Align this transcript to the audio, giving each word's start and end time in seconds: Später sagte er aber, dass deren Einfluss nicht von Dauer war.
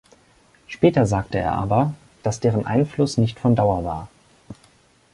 Später 0.65 1.05
sagte 1.05 1.37
er 1.37 1.51
aber, 1.53 1.93
dass 2.23 2.39
deren 2.39 2.65
Einfluss 2.65 3.17
nicht 3.19 3.39
von 3.39 3.55
Dauer 3.55 3.83
war. 3.85 4.09